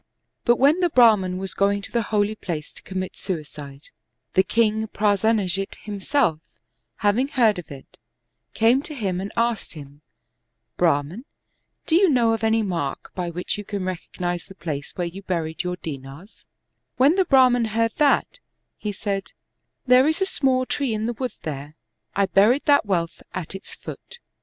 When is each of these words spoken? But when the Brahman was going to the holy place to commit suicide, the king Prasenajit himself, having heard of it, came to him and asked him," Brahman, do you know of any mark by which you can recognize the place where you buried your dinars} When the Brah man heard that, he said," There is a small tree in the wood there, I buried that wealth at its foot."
But 0.45 0.55
when 0.55 0.79
the 0.79 0.89
Brahman 0.89 1.37
was 1.37 1.53
going 1.53 1.83
to 1.83 1.91
the 1.91 2.01
holy 2.09 2.33
place 2.33 2.71
to 2.71 2.81
commit 2.81 3.15
suicide, 3.15 3.89
the 4.33 4.41
king 4.41 4.87
Prasenajit 4.87 5.75
himself, 5.83 6.39
having 7.05 7.27
heard 7.27 7.59
of 7.59 7.69
it, 7.69 7.99
came 8.55 8.81
to 8.81 8.95
him 8.95 9.21
and 9.21 9.31
asked 9.37 9.73
him," 9.73 10.01
Brahman, 10.75 11.25
do 11.85 11.93
you 11.93 12.09
know 12.09 12.33
of 12.33 12.43
any 12.43 12.63
mark 12.63 13.11
by 13.13 13.29
which 13.29 13.59
you 13.59 13.63
can 13.63 13.85
recognize 13.85 14.45
the 14.45 14.55
place 14.55 14.91
where 14.95 15.05
you 15.05 15.21
buried 15.21 15.61
your 15.61 15.75
dinars} 15.75 16.45
When 16.97 17.13
the 17.13 17.25
Brah 17.25 17.51
man 17.51 17.65
heard 17.65 17.93
that, 17.97 18.39
he 18.79 18.91
said," 18.91 19.33
There 19.85 20.07
is 20.07 20.19
a 20.19 20.25
small 20.25 20.65
tree 20.65 20.95
in 20.95 21.05
the 21.05 21.13
wood 21.13 21.35
there, 21.43 21.75
I 22.15 22.25
buried 22.25 22.65
that 22.65 22.87
wealth 22.87 23.21
at 23.35 23.53
its 23.53 23.75
foot." 23.75 24.17